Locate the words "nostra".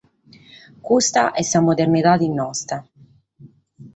2.39-2.77